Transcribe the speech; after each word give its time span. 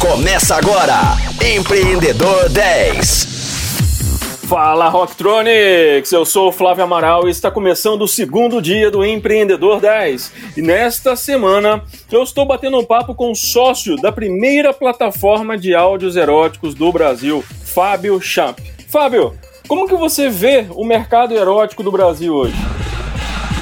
Começa 0.00 0.54
agora, 0.54 1.16
Empreendedor 1.44 2.48
10. 2.50 3.26
Fala 4.46 4.88
Rocktronics, 4.88 6.12
eu 6.12 6.24
sou 6.24 6.48
o 6.48 6.52
Flávio 6.52 6.84
Amaral 6.84 7.26
e 7.26 7.32
está 7.32 7.50
começando 7.50 8.02
o 8.02 8.08
segundo 8.08 8.62
dia 8.62 8.92
do 8.92 9.04
Empreendedor 9.04 9.80
10. 9.80 10.32
E 10.56 10.62
nesta 10.62 11.16
semana 11.16 11.82
eu 12.12 12.22
estou 12.22 12.46
batendo 12.46 12.78
um 12.78 12.84
papo 12.84 13.12
com 13.12 13.32
o 13.32 13.36
sócio 13.36 13.96
da 13.96 14.12
primeira 14.12 14.72
plataforma 14.72 15.58
de 15.58 15.74
áudios 15.74 16.16
eróticos 16.16 16.76
do 16.76 16.92
Brasil, 16.92 17.44
Fábio 17.64 18.20
Champ. 18.20 18.60
Fábio, 18.88 19.34
como 19.66 19.88
que 19.88 19.96
você 19.96 20.30
vê 20.30 20.66
o 20.76 20.84
mercado 20.84 21.34
erótico 21.34 21.82
do 21.82 21.90
Brasil 21.90 22.32
hoje? 22.32 22.54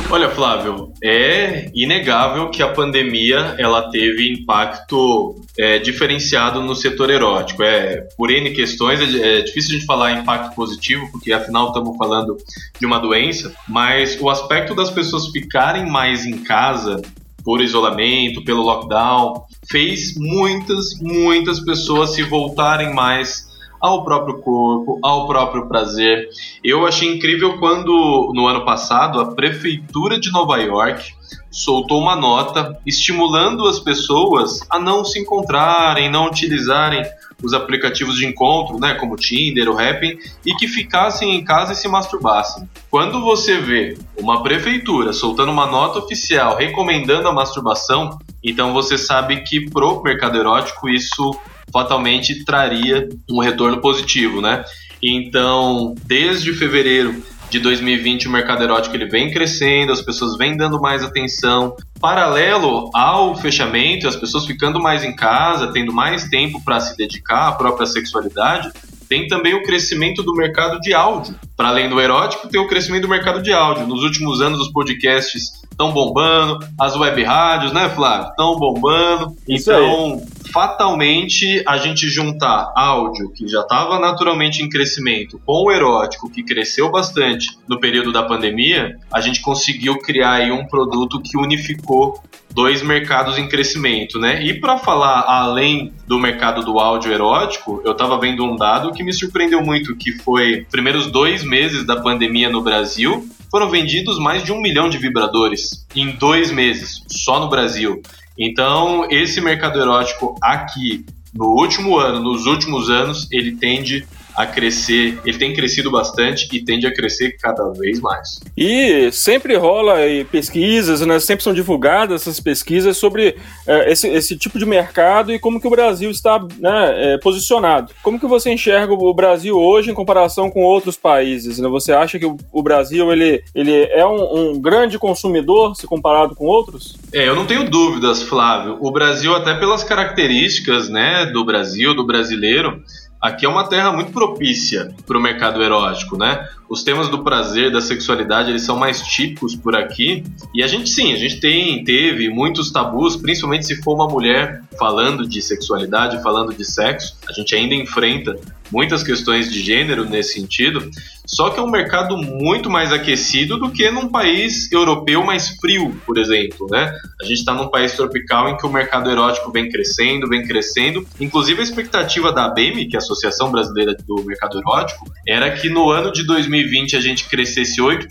Olha, 0.09 0.31
Flávio, 0.31 0.93
é 1.03 1.69
inegável 1.75 2.49
que 2.49 2.63
a 2.63 2.69
pandemia 2.69 3.57
ela 3.59 3.91
teve 3.91 4.33
impacto 4.33 5.35
é, 5.59 5.81
diferenciado 5.81 6.63
no 6.63 6.77
setor 6.77 7.11
erótico. 7.11 7.63
É, 7.63 8.07
por 8.17 8.31
N 8.31 8.51
questões, 8.53 9.01
é, 9.01 9.39
é 9.39 9.43
difícil 9.43 9.71
a 9.71 9.75
gente 9.75 9.87
falar 9.87 10.13
impacto 10.13 10.55
positivo, 10.55 11.11
porque 11.11 11.33
afinal 11.33 11.69
estamos 11.69 11.97
falando 11.97 12.37
de 12.79 12.87
uma 12.87 13.01
doença, 13.01 13.53
mas 13.69 14.17
o 14.21 14.31
aspecto 14.31 14.77
das 14.77 14.91
pessoas 14.91 15.27
ficarem 15.29 15.91
mais 15.91 16.25
em 16.25 16.39
casa 16.39 17.03
por 17.45 17.61
isolamento, 17.61 18.45
pelo 18.45 18.63
lockdown, 18.63 19.45
fez 19.69 20.15
muitas, 20.17 20.99
muitas 21.01 21.61
pessoas 21.61 22.15
se 22.15 22.23
voltarem 22.23 22.95
mais 22.95 23.46
ao 23.81 24.05
próprio 24.05 24.39
corpo, 24.39 24.99
ao 25.03 25.27
próprio 25.27 25.67
prazer. 25.67 26.29
Eu 26.63 26.87
achei 26.87 27.13
incrível 27.13 27.59
quando, 27.59 28.33
no 28.35 28.47
ano 28.47 28.65
passado, 28.65 29.21
a 29.21 29.35
Prefeitura 29.35 30.19
de 30.19 30.31
Nova 30.31 30.57
York 30.59 31.15
soltou 31.51 32.01
uma 32.01 32.15
nota 32.15 32.79
estimulando 32.85 33.67
as 33.67 33.81
pessoas 33.81 34.61
a 34.69 34.79
não 34.79 35.05
se 35.05 35.19
encontrarem, 35.19 36.11
não 36.11 36.27
utilizarem 36.27 37.03
os 37.43 37.53
aplicativos 37.53 38.17
de 38.17 38.27
encontro, 38.27 38.79
né, 38.79 38.95
como 38.95 39.17
Tinder, 39.17 39.69
o 39.69 39.79
Happn, 39.79 40.19
e 40.45 40.55
que 40.55 40.67
ficassem 40.67 41.35
em 41.35 41.45
casa 41.45 41.73
e 41.73 41.77
se 41.77 41.89
masturbassem. 41.89 42.69
Quando 42.91 43.21
você 43.21 43.59
vê 43.59 43.97
uma 44.17 44.43
prefeitura 44.43 45.13
soltando 45.13 45.53
uma 45.53 45.67
nota 45.67 45.99
oficial 45.99 46.57
recomendando 46.57 47.29
a 47.29 47.33
masturbação, 47.33 48.19
então 48.43 48.73
você 48.73 48.97
sabe 48.97 49.43
que 49.43 49.71
pro 49.71 50.03
mercado 50.03 50.39
erótico 50.39 50.89
isso 50.89 51.39
fatalmente 51.73 52.45
traria 52.45 53.09
um 53.31 53.41
retorno 53.41 53.81
positivo, 53.81 54.41
né? 54.41 54.65
Então, 55.03 55.95
desde 56.05 56.53
fevereiro 56.53 57.23
de 57.51 57.61
2020 57.61 58.27
o 58.27 58.31
mercado 58.31 58.65
erótico 58.65 58.97
ele 58.97 59.07
vem 59.07 59.31
crescendo, 59.31 59.93
as 59.93 60.03
pessoas 60.03 60.37
vêm 60.37 60.57
dando 60.57 60.81
mais 60.81 61.03
atenção. 61.03 61.77
Paralelo 62.01 62.91
ao 62.95 63.37
fechamento, 63.37 64.09
as 64.09 64.17
pessoas 64.17 64.47
ficando 64.47 64.81
mais 64.81 65.05
em 65.05 65.15
casa, 65.15 65.73
tendo 65.73 65.93
mais 65.93 66.29
tempo 66.29 66.63
para 66.65 66.81
se 66.81 66.97
dedicar 66.97 67.49
à 67.49 67.53
própria 67.53 67.87
sexualidade, 67.87 68.71
tem 69.09 69.29
também 69.29 69.55
o 69.55 69.63
crescimento 69.63 70.23
do 70.23 70.35
mercado 70.35 70.81
de 70.81 70.93
áudio. 70.93 71.35
Para 71.57 71.69
além 71.69 71.89
do 71.89 72.01
erótico, 72.01 72.49
tem 72.49 72.61
o 72.61 72.67
crescimento 72.67 73.03
do 73.03 73.09
mercado 73.09 73.41
de 73.41 73.53
áudio. 73.53 73.87
Nos 73.87 74.03
últimos 74.03 74.41
anos, 74.41 74.61
os 74.61 74.73
podcasts 74.73 75.65
estão 75.71 75.93
bombando, 75.93 76.59
as 76.81 76.97
web 76.97 77.23
rádios, 77.23 77.73
né, 77.73 77.89
Flávio? 77.89 78.31
Estão 78.31 78.57
bombando. 78.57 79.37
Isso 79.49 79.71
então, 79.71 80.15
aí 80.15 80.23
fatalmente 80.57 81.63
a 81.67 81.77
gente 81.77 82.09
juntar 82.09 82.73
áudio, 82.75 83.31
que 83.31 83.47
já 83.47 83.61
estava 83.61 84.01
naturalmente 84.01 84.63
em 84.63 84.71
crescimento, 84.71 85.39
com 85.45 85.67
o 85.67 85.71
erótico, 85.71 86.31
que 86.31 86.43
cresceu 86.43 86.91
bastante 86.91 87.59
no 87.69 87.79
período 87.79 88.11
da 88.11 88.23
pandemia, 88.23 88.97
a 89.13 89.21
gente 89.21 89.43
conseguiu 89.43 89.99
criar 89.99 90.33
aí 90.33 90.51
um 90.51 90.65
produto 90.65 91.21
que 91.21 91.37
unificou 91.37 92.23
dois 92.55 92.83
mercados 92.83 93.37
em 93.37 93.47
crescimento, 93.47 94.19
né? 94.19 94.43
E 94.43 94.59
para 94.59 94.79
falar 94.79 95.27
além 95.29 95.93
do 96.07 96.19
mercado 96.19 96.65
do 96.65 96.79
áudio 96.79 97.13
erótico, 97.13 97.83
eu 97.85 97.93
estava 97.93 98.19
vendo 98.19 98.43
um 98.43 98.57
dado 98.57 98.93
que 98.93 99.03
me 99.03 99.13
surpreendeu 99.13 99.61
muito, 99.61 99.95
que 99.95 100.13
foi 100.21 100.63
os 100.63 100.69
primeiros 100.69 101.09
dois 101.09 101.45
meses 101.45 101.85
da 101.85 102.01
pandemia 102.01 102.49
no 102.49 102.63
Brasil, 102.63 103.29
foram 103.51 103.69
vendidos 103.69 104.19
mais 104.19 104.43
de 104.43 104.53
um 104.53 104.63
milhão 104.63 104.89
de 104.89 104.97
vibradores 104.97 105.87
em 105.95 106.13
dois 106.13 106.51
meses, 106.51 107.03
só 107.09 107.39
no 107.39 107.51
Brasil. 107.51 108.01
Então, 108.39 109.07
esse 109.11 109.41
mercado 109.41 109.81
erótico 109.81 110.37
aqui, 110.43 111.05
no 111.35 111.47
último 111.47 111.99
ano, 111.99 112.21
nos 112.21 112.47
últimos 112.47 112.91
anos, 112.91 113.29
ele 113.31 113.57
tende 113.57 114.07
a 114.37 114.47
crescer, 114.47 115.19
ele 115.25 115.39
tem 115.39 115.55
crescido 115.55 115.91
bastante 115.91 116.49
e 116.53 116.63
tende 116.63 116.87
a 116.87 116.93
crescer 116.93 117.37
cada 117.41 117.71
vez 117.71 118.01
mais. 118.01 118.41
E 118.57 119.11
sempre 119.11 119.57
rola 119.57 119.97
pesquisas, 120.31 121.01
né, 121.01 121.19
sempre 121.19 121.43
são 121.43 121.55
divulgadas 121.55 122.23
essas 122.23 122.39
pesquisas 122.39 122.97
sobre 122.99 123.37
é, 123.67 123.91
esse, 123.91 124.09
esse 124.09 124.37
tipo 124.37 124.59
de 124.59 124.67
mercado 124.67 125.33
e 125.33 125.39
como 125.39 125.61
que 125.61 125.67
o 125.67 125.71
Brasil 125.71 126.11
está 126.11 126.39
né, 126.59 127.15
é, 127.15 127.19
posicionado. 127.19 127.93
Como 128.03 128.21
que 128.21 128.27
você 128.27 128.51
enxerga 128.51 128.93
o 128.93 129.15
Brasil 129.15 129.57
hoje 129.57 129.91
em 129.91 129.95
comparação 129.95 130.51
com 130.51 130.63
outros 130.63 130.97
países? 130.97 131.59
Né? 131.59 131.69
Você 131.69 131.93
acha 131.93 132.19
que 132.19 132.27
o, 132.27 132.37
o 132.53 132.63
Brasil 132.63 133.11
ele, 133.11 133.43
ele 133.55 133.75
é 133.75 134.05
um, 134.07 134.53
um 134.53 134.61
grande 134.61 134.99
consumidor 134.99 135.75
se 135.75 135.87
comparado 135.87 136.35
com 136.35 136.45
outros? 136.45 136.97
É, 137.13 137.27
eu 137.27 137.35
não 137.35 137.47
tenho 137.47 137.69
dúvidas, 137.71 138.23
Flávio. 138.23 138.77
O 138.81 138.91
Brasil, 138.91 139.35
até 139.35 139.55
pelas 139.55 139.83
características 139.83 140.89
né, 140.89 141.27
do 141.27 141.45
Brasil, 141.45 141.95
do 141.95 142.07
brasileiro, 142.07 142.83
aqui 143.27 143.45
é 143.45 143.49
uma 143.49 143.69
terra 143.69 143.93
muito 143.93 144.13
propícia 144.13 144.95
para 145.07 145.19
o 145.19 145.21
mercado 145.21 145.63
erótico, 145.63 146.17
né? 146.17 146.49
Os 146.69 146.83
temas 146.83 147.09
do 147.09 147.23
prazer, 147.23 147.71
da 147.71 147.81
sexualidade, 147.81 148.51
eles 148.51 148.63
são 148.63 148.77
mais 148.77 149.01
típicos 149.03 149.55
por 149.55 149.77
aqui. 149.77 150.25
E 150.55 150.63
a 150.63 150.67
gente 150.67 150.89
sim, 150.89 151.13
a 151.13 151.17
gente 151.17 151.41
tem, 151.41 151.85
teve 151.85 152.29
muitos 152.29 152.73
tabus, 152.73 153.17
principalmente 153.17 153.67
se 153.67 153.83
for 153.83 153.95
uma 153.95 154.09
mulher 154.09 154.63
falando 154.79 155.29
de 155.29 155.41
sexualidade, 155.41 156.23
falando 156.23 156.53
de 156.53 156.65
sexo. 156.65 157.17
A 157.29 157.33
gente 157.33 157.55
ainda 157.55 157.75
enfrenta 157.75 158.37
muitas 158.71 159.03
questões 159.03 159.51
de 159.51 159.63
gênero 159.63 160.05
nesse 160.05 160.35
sentido. 160.35 160.91
Só 161.27 161.51
que 161.51 161.59
é 161.59 161.63
um 161.63 161.71
mercado 161.71 162.17
muito 162.17 162.71
mais 162.71 162.93
aquecido 162.93 163.59
do 163.59 163.71
que 163.71 163.91
num 163.91 164.09
país 164.09 164.71
europeu 164.71 165.25
mais 165.25 165.49
frio, 165.61 166.01
por 166.07 166.19
exemplo, 166.19 166.69
né? 166.71 166.93
A 167.21 167.25
gente 167.25 167.39
está 167.39 167.53
num 167.53 167.69
país 167.69 167.93
tropical 167.95 168.49
em 168.49 168.57
que 168.57 168.65
o 168.65 168.73
mercado 168.73 169.11
erótico 169.11 169.51
vem 169.51 169.69
crescendo, 169.69 170.29
vem 170.29 170.47
crescendo. 170.47 171.07
Inclusive 171.21 171.61
a 171.61 171.65
expectativa 171.65 172.33
da 172.33 172.47
ABEM, 172.47 172.89
que 172.89 172.97
é 172.97 172.99
a 172.99 173.03
Associação 173.03 173.51
Brasileira 173.51 173.97
do 174.07 174.23
Mercado 174.25 174.59
Erótico, 174.59 175.05
era 175.27 175.51
que 175.51 175.69
no 175.69 175.91
ano 175.91 176.13
de 176.13 176.25
2020 176.25 176.97
a 176.97 177.01
gente 177.01 177.29
crescesse 177.29 177.81
8%, 177.81 178.07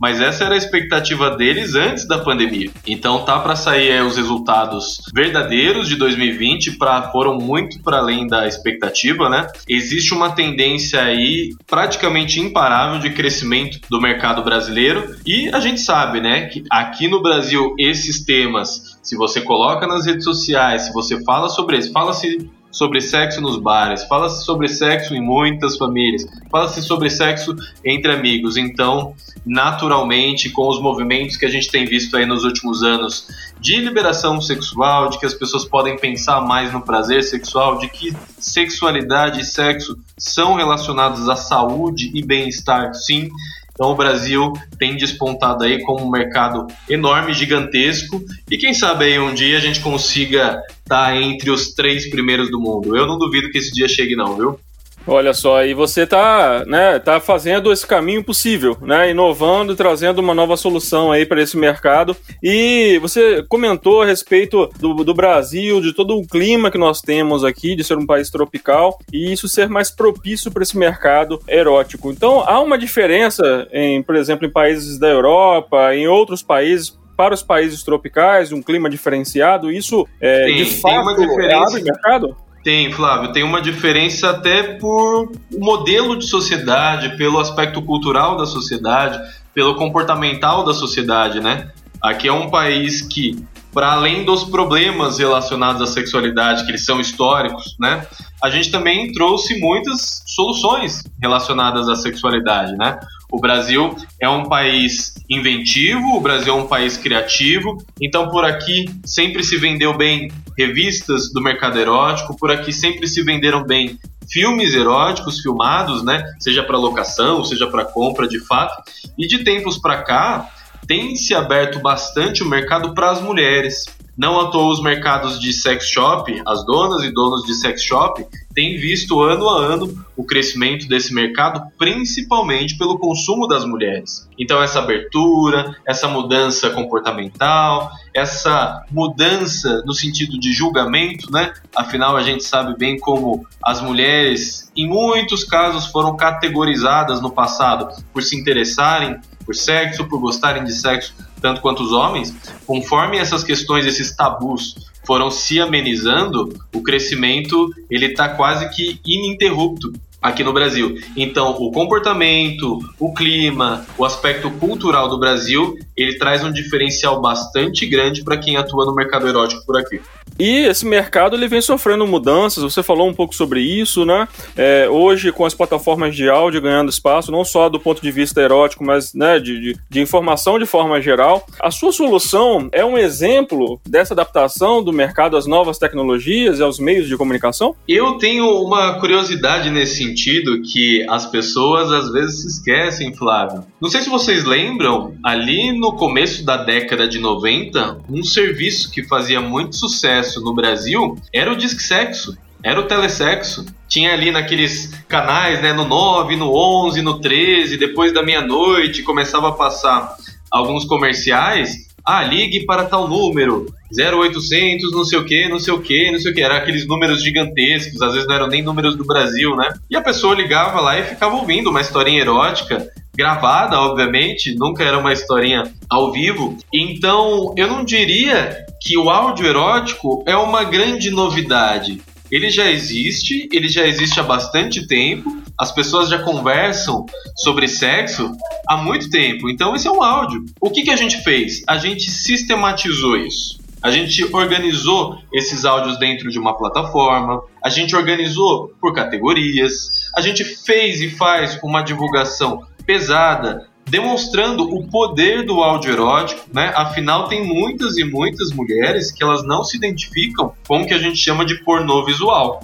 mas 0.00 0.20
essa 0.20 0.44
era 0.44 0.54
a 0.54 0.58
expectativa 0.58 1.30
deles 1.36 1.74
antes 1.74 2.06
da 2.06 2.18
pandemia. 2.18 2.70
Então 2.86 3.24
tá 3.24 3.38
para 3.38 3.54
sair 3.54 3.90
é, 3.90 4.02
os 4.02 4.16
resultados 4.16 4.98
verdadeiros 5.14 5.88
de 5.88 5.96
2020, 5.96 6.72
pra, 6.78 7.10
foram 7.12 7.38
muito 7.38 7.80
para 7.82 7.98
além 7.98 8.26
da 8.26 8.48
expectativa, 8.48 9.28
né? 9.28 9.46
Existe 9.68 10.12
uma 10.12 10.30
tendência 10.30 11.02
aí 11.02 11.50
praticamente 11.66 12.40
imparável 12.40 13.00
de 13.00 13.10
crescimento 13.10 13.78
do 13.88 14.00
mercado 14.00 14.42
brasileiro 14.42 15.16
e 15.26 15.48
a 15.54 15.60
gente 15.60 15.80
sabe, 15.80 16.20
né, 16.20 16.46
que 16.46 16.64
aqui 16.70 17.08
no 17.08 17.22
Brasil 17.22 17.74
esses 17.78 18.24
temas, 18.24 18.98
se 19.02 19.16
você 19.16 19.40
coloca 19.40 19.86
nas 19.86 20.06
redes 20.06 20.24
sociais, 20.24 20.82
se 20.82 20.92
você 20.92 21.22
fala 21.24 21.48
sobre 21.48 21.76
eles, 21.76 21.88
fala-se 21.88 22.50
sobre 22.74 23.00
sexo 23.00 23.40
nos 23.40 23.56
bares, 23.56 24.02
fala-se 24.04 24.44
sobre 24.44 24.68
sexo 24.68 25.14
em 25.14 25.20
muitas 25.20 25.78
famílias, 25.78 26.26
fala-se 26.50 26.82
sobre 26.82 27.08
sexo 27.08 27.54
entre 27.84 28.12
amigos. 28.12 28.56
Então, 28.56 29.14
naturalmente, 29.46 30.50
com 30.50 30.68
os 30.68 30.82
movimentos 30.82 31.36
que 31.36 31.46
a 31.46 31.48
gente 31.48 31.70
tem 31.70 31.84
visto 31.84 32.16
aí 32.16 32.26
nos 32.26 32.42
últimos 32.42 32.82
anos 32.82 33.28
de 33.60 33.76
liberação 33.76 34.40
sexual, 34.40 35.08
de 35.08 35.20
que 35.20 35.24
as 35.24 35.34
pessoas 35.34 35.64
podem 35.64 35.96
pensar 35.96 36.40
mais 36.40 36.72
no 36.72 36.82
prazer 36.82 37.22
sexual, 37.22 37.78
de 37.78 37.88
que 37.88 38.12
sexualidade 38.38 39.40
e 39.40 39.44
sexo 39.44 39.96
são 40.18 40.54
relacionados 40.54 41.28
à 41.28 41.36
saúde 41.36 42.10
e 42.12 42.22
bem-estar, 42.24 42.92
sim. 42.92 43.28
Então 43.74 43.90
o 43.90 43.96
Brasil 43.96 44.52
tem 44.78 44.96
despontado 44.96 45.64
aí 45.64 45.82
como 45.82 46.06
um 46.06 46.10
mercado 46.10 46.66
enorme, 46.88 47.34
gigantesco, 47.34 48.24
e 48.48 48.56
quem 48.56 48.72
sabe 48.72 49.06
aí 49.06 49.18
um 49.18 49.34
dia 49.34 49.56
a 49.56 49.60
gente 49.60 49.80
consiga 49.80 50.62
estar 50.78 51.06
tá 51.06 51.16
entre 51.16 51.50
os 51.50 51.74
três 51.74 52.08
primeiros 52.08 52.50
do 52.50 52.60
mundo. 52.60 52.96
Eu 52.96 53.06
não 53.06 53.18
duvido 53.18 53.50
que 53.50 53.58
esse 53.58 53.72
dia 53.72 53.88
chegue 53.88 54.14
não, 54.14 54.36
viu? 54.36 54.60
Olha 55.06 55.34
só, 55.34 55.64
e 55.64 55.74
você 55.74 56.02
está 56.02 56.64
né, 56.66 56.98
tá 56.98 57.20
fazendo 57.20 57.70
esse 57.70 57.86
caminho 57.86 58.24
possível, 58.24 58.76
né, 58.80 59.10
inovando 59.10 59.72
e 59.72 59.76
trazendo 59.76 60.18
uma 60.18 60.34
nova 60.34 60.56
solução 60.56 61.12
aí 61.12 61.26
para 61.26 61.42
esse 61.42 61.56
mercado. 61.56 62.16
E 62.42 62.98
você 63.00 63.42
comentou 63.48 64.02
a 64.02 64.06
respeito 64.06 64.70
do, 64.78 65.04
do 65.04 65.14
Brasil, 65.14 65.80
de 65.80 65.92
todo 65.92 66.16
o 66.16 66.26
clima 66.26 66.70
que 66.70 66.78
nós 66.78 67.02
temos 67.02 67.44
aqui, 67.44 67.76
de 67.76 67.84
ser 67.84 67.98
um 67.98 68.06
país 68.06 68.30
tropical, 68.30 68.98
e 69.12 69.32
isso 69.32 69.46
ser 69.46 69.68
mais 69.68 69.90
propício 69.90 70.50
para 70.50 70.62
esse 70.62 70.76
mercado 70.76 71.38
erótico. 71.46 72.10
Então, 72.10 72.40
há 72.40 72.58
uma 72.60 72.78
diferença, 72.78 73.68
em, 73.72 74.02
por 74.02 74.16
exemplo, 74.16 74.46
em 74.46 74.50
países 74.50 74.98
da 74.98 75.08
Europa, 75.08 75.94
em 75.94 76.08
outros 76.08 76.42
países, 76.42 76.98
para 77.16 77.34
os 77.34 77.42
países 77.42 77.82
tropicais, 77.82 78.52
um 78.52 78.62
clima 78.62 78.90
diferenciado, 78.90 79.70
isso 79.70 80.06
é, 80.20 80.46
Sim, 80.46 80.56
de 80.56 80.64
fato 80.80 81.02
uma 81.02 81.14
diferença. 81.16 81.62
abre 81.62 81.82
mercado? 81.82 82.36
Tem, 82.64 82.90
Flávio, 82.90 83.30
tem 83.30 83.42
uma 83.42 83.60
diferença 83.60 84.30
até 84.30 84.62
por 84.62 85.30
modelo 85.52 86.18
de 86.18 86.26
sociedade, 86.26 87.14
pelo 87.18 87.38
aspecto 87.38 87.82
cultural 87.82 88.38
da 88.38 88.46
sociedade, 88.46 89.20
pelo 89.52 89.74
comportamental 89.74 90.64
da 90.64 90.72
sociedade, 90.72 91.40
né? 91.40 91.70
Aqui 92.02 92.26
é 92.26 92.32
um 92.32 92.48
país 92.48 93.02
que 93.02 93.36
para 93.74 93.92
além 93.92 94.24
dos 94.24 94.44
problemas 94.44 95.18
relacionados 95.18 95.82
à 95.82 95.86
sexualidade, 95.86 96.64
que 96.64 96.70
eles 96.70 96.84
são 96.84 97.00
históricos, 97.00 97.76
né? 97.78 98.06
A 98.42 98.48
gente 98.48 98.70
também 98.70 99.12
trouxe 99.12 99.58
muitas 99.58 100.22
soluções 100.26 101.02
relacionadas 101.20 101.88
à 101.88 101.96
sexualidade, 101.96 102.76
né? 102.76 102.98
O 103.30 103.40
Brasil 103.40 103.94
é 104.22 104.28
um 104.28 104.44
país 104.44 105.14
inventivo, 105.28 106.16
o 106.16 106.20
Brasil 106.20 106.54
é 106.54 106.56
um 106.56 106.66
país 106.66 106.96
criativo, 106.96 107.76
então 108.00 108.30
por 108.30 108.44
aqui 108.44 108.86
sempre 109.04 109.42
se 109.42 109.56
vendeu 109.56 109.92
bem 109.94 110.30
revistas 110.56 111.32
do 111.32 111.42
mercado 111.42 111.78
erótico, 111.78 112.36
por 112.36 112.50
aqui 112.50 112.72
sempre 112.72 113.06
se 113.06 113.22
venderam 113.22 113.64
bem 113.64 113.98
filmes 114.30 114.74
eróticos 114.74 115.40
filmados, 115.40 116.02
né? 116.02 116.24
Seja 116.38 116.62
para 116.62 116.78
locação, 116.78 117.44
seja 117.44 117.66
para 117.66 117.84
compra 117.84 118.26
de 118.26 118.38
fato. 118.40 118.82
E 119.18 119.26
de 119.26 119.44
tempos 119.44 119.78
para 119.78 120.02
cá, 120.02 120.48
tem 120.86 121.16
se 121.16 121.34
aberto 121.34 121.78
bastante 121.80 122.42
o 122.42 122.48
mercado 122.48 122.94
para 122.94 123.10
as 123.10 123.20
mulheres. 123.20 123.84
Não 124.16 124.38
à 124.38 124.50
toa 124.50 124.72
os 124.72 124.82
mercados 124.82 125.40
de 125.40 125.52
sex 125.52 125.88
shop, 125.88 126.40
as 126.46 126.64
donas 126.64 127.02
e 127.02 127.12
donos 127.12 127.42
de 127.42 127.54
sex 127.54 127.82
shop, 127.82 128.24
têm 128.54 128.76
visto 128.78 129.20
ano 129.20 129.48
a 129.48 129.58
ano 129.58 130.04
o 130.16 130.24
crescimento 130.24 130.86
desse 130.86 131.12
mercado, 131.12 131.60
principalmente 131.76 132.78
pelo 132.78 132.98
consumo 132.98 133.48
das 133.48 133.64
mulheres. 133.64 134.28
Então, 134.38 134.62
essa 134.62 134.78
abertura, 134.78 135.76
essa 135.84 136.06
mudança 136.06 136.70
comportamental, 136.70 137.90
essa 138.14 138.84
mudança 138.92 139.82
no 139.84 139.92
sentido 139.92 140.38
de 140.38 140.52
julgamento, 140.52 141.30
né? 141.32 141.52
Afinal, 141.74 142.16
a 142.16 142.22
gente 142.22 142.44
sabe 142.44 142.76
bem 142.78 142.96
como 142.96 143.44
as 143.62 143.80
mulheres, 143.80 144.70
em 144.76 144.86
muitos 144.86 145.42
casos, 145.42 145.86
foram 145.86 146.16
categorizadas 146.16 147.20
no 147.20 147.32
passado 147.32 147.88
por 148.12 148.22
se 148.22 148.36
interessarem 148.36 149.18
por 149.44 149.54
sexo, 149.54 150.08
por 150.08 150.20
gostarem 150.20 150.64
de 150.64 150.72
sexo 150.72 151.14
tanto 151.44 151.60
quanto 151.60 151.82
os 151.82 151.92
homens, 151.92 152.34
conforme 152.66 153.18
essas 153.18 153.44
questões, 153.44 153.84
esses 153.84 154.16
tabus 154.16 154.76
foram 155.04 155.30
se 155.30 155.60
amenizando, 155.60 156.58
o 156.74 156.82
crescimento 156.82 157.70
ele 157.90 158.06
está 158.06 158.30
quase 158.30 158.66
que 158.70 158.98
ininterrupto 159.04 159.92
aqui 160.24 160.42
no 160.42 160.54
Brasil. 160.54 160.96
Então, 161.14 161.50
o 161.50 161.70
comportamento, 161.70 162.78
o 162.98 163.12
clima, 163.12 163.84
o 163.98 164.06
aspecto 164.06 164.50
cultural 164.52 165.06
do 165.06 165.18
Brasil, 165.18 165.76
ele 165.94 166.16
traz 166.16 166.42
um 166.42 166.50
diferencial 166.50 167.20
bastante 167.20 167.84
grande 167.84 168.24
para 168.24 168.38
quem 168.38 168.56
atua 168.56 168.86
no 168.86 168.94
mercado 168.94 169.28
erótico 169.28 169.66
por 169.66 169.78
aqui. 169.78 170.00
E 170.38 170.66
esse 170.66 170.84
mercado 170.86 171.36
ele 171.36 171.46
vem 171.46 171.60
sofrendo 171.60 172.06
mudanças, 172.06 172.64
você 172.64 172.82
falou 172.82 173.08
um 173.08 173.14
pouco 173.14 173.34
sobre 173.34 173.60
isso, 173.60 174.04
né? 174.04 174.26
É, 174.56 174.88
hoje, 174.88 175.30
com 175.30 175.44
as 175.44 175.54
plataformas 175.54 176.16
de 176.16 176.28
áudio 176.28 176.62
ganhando 176.62 176.88
espaço, 176.88 177.30
não 177.30 177.44
só 177.44 177.68
do 177.68 177.78
ponto 177.78 178.02
de 178.02 178.10
vista 178.10 178.40
erótico, 178.40 178.82
mas 178.82 179.12
né, 179.14 179.38
de, 179.38 179.60
de, 179.60 179.78
de 179.88 180.00
informação 180.00 180.58
de 180.58 180.66
forma 180.66 181.00
geral, 181.00 181.46
a 181.60 181.70
sua 181.70 181.92
solução 181.92 182.68
é 182.72 182.84
um 182.84 182.96
exemplo 182.96 183.80
dessa 183.86 184.14
adaptação 184.14 184.82
do 184.82 184.92
mercado 184.92 185.36
às 185.36 185.46
novas 185.46 185.78
tecnologias 185.78 186.58
e 186.58 186.62
aos 186.62 186.78
meios 186.78 187.06
de 187.06 187.16
comunicação? 187.16 187.76
Eu 187.86 188.14
tenho 188.14 188.46
uma 188.62 188.98
curiosidade 188.98 189.70
nesse 189.70 190.13
sentido 190.14 190.62
que 190.62 191.04
as 191.08 191.26
pessoas 191.26 191.90
às 191.90 192.10
vezes 192.12 192.42
se 192.42 192.46
esquecem, 192.46 193.14
Flávio. 193.14 193.64
Não 193.80 193.90
sei 193.90 194.00
se 194.00 194.08
vocês 194.08 194.44
lembram, 194.44 195.16
ali 195.24 195.76
no 195.76 195.92
começo 195.94 196.44
da 196.44 196.56
década 196.56 197.08
de 197.08 197.18
90, 197.18 197.98
um 198.08 198.22
serviço 198.22 198.90
que 198.90 199.02
fazia 199.02 199.40
muito 199.40 199.76
sucesso 199.76 200.40
no 200.40 200.54
Brasil 200.54 201.16
era 201.32 201.52
o 201.52 201.56
Disque 201.56 201.82
Sexo, 201.82 202.38
era 202.62 202.78
o 202.78 202.84
telesexo. 202.84 203.66
Tinha 203.88 204.12
ali 204.12 204.30
naqueles 204.30 204.92
canais, 205.08 205.60
né, 205.60 205.72
no 205.72 205.84
9, 205.84 206.36
no 206.36 206.54
11, 206.54 207.02
no 207.02 207.20
13, 207.20 207.76
depois 207.76 208.12
da 208.12 208.22
meia-noite, 208.22 209.02
começava 209.02 209.48
a 209.48 209.52
passar 209.52 210.16
alguns 210.50 210.84
comerciais. 210.84 211.88
Ah, 212.06 212.22
ligue 212.22 212.66
para 212.66 212.84
tal 212.84 213.08
número, 213.08 213.66
0800, 213.96 214.92
não 214.92 215.04
sei 215.04 215.18
o 215.18 215.24
que, 215.24 215.48
não 215.48 215.58
sei 215.58 215.72
o 215.72 215.80
que, 215.80 216.10
não 216.10 216.18
sei 216.18 216.32
o 216.32 216.34
que. 216.34 216.42
Era 216.42 216.58
aqueles 216.58 216.86
números 216.86 217.22
gigantescos, 217.22 218.02
às 218.02 218.12
vezes 218.12 218.28
não 218.28 218.34
eram 218.34 218.48
nem 218.48 218.62
números 218.62 218.96
do 218.96 219.04
Brasil, 219.04 219.56
né? 219.56 219.72
E 219.90 219.96
a 219.96 220.02
pessoa 220.02 220.34
ligava 220.34 220.80
lá 220.80 220.98
e 220.98 221.04
ficava 221.04 221.36
ouvindo 221.36 221.70
uma 221.70 221.80
historinha 221.80 222.20
erótica, 222.20 222.86
gravada, 223.16 223.80
obviamente, 223.80 224.54
nunca 224.54 224.82
era 224.82 224.98
uma 224.98 225.12
historinha 225.12 225.62
ao 225.88 226.12
vivo. 226.12 226.58
Então, 226.72 227.54
eu 227.56 227.68
não 227.68 227.84
diria 227.84 228.66
que 228.82 228.98
o 228.98 229.08
áudio 229.08 229.46
erótico 229.46 230.24
é 230.26 230.36
uma 230.36 230.64
grande 230.64 231.10
novidade. 231.10 232.02
Ele 232.30 232.50
já 232.50 232.70
existe, 232.70 233.48
ele 233.52 233.68
já 233.68 233.86
existe 233.86 234.18
há 234.18 234.22
bastante 234.22 234.86
tempo, 234.86 235.43
as 235.64 235.72
pessoas 235.72 236.10
já 236.10 236.18
conversam 236.18 237.06
sobre 237.34 237.66
sexo 237.66 238.36
há 238.68 238.76
muito 238.76 239.08
tempo, 239.08 239.48
então 239.48 239.74
esse 239.74 239.88
é 239.88 239.90
um 239.90 240.02
áudio. 240.02 240.44
O 240.60 240.70
que, 240.70 240.82
que 240.82 240.90
a 240.90 240.96
gente 240.96 241.22
fez? 241.22 241.62
A 241.66 241.78
gente 241.78 242.10
sistematizou 242.10 243.16
isso. 243.16 243.58
A 243.82 243.90
gente 243.90 244.24
organizou 244.34 245.18
esses 245.32 245.64
áudios 245.64 245.98
dentro 245.98 246.30
de 246.30 246.38
uma 246.38 246.54
plataforma, 246.54 247.42
a 247.62 247.70
gente 247.70 247.96
organizou 247.96 248.74
por 248.78 248.92
categorias, 248.92 250.10
a 250.14 250.20
gente 250.20 250.44
fez 250.44 251.00
e 251.00 251.08
faz 251.08 251.58
uma 251.62 251.80
divulgação 251.80 252.66
pesada 252.84 253.66
demonstrando 253.86 254.64
o 254.64 254.86
poder 254.88 255.44
do 255.44 255.62
áudio 255.62 255.92
erótico, 255.92 256.42
né? 256.52 256.72
Afinal, 256.74 257.28
tem 257.28 257.46
muitas 257.46 257.96
e 257.96 258.04
muitas 258.04 258.50
mulheres 258.50 259.10
que 259.10 259.22
elas 259.22 259.42
não 259.44 259.64
se 259.64 259.76
identificam 259.76 260.52
com 260.66 260.82
o 260.82 260.86
que 260.86 260.94
a 260.94 260.98
gente 260.98 261.18
chama 261.18 261.44
de 261.44 261.62
pornô 261.62 262.04
visual. 262.04 262.62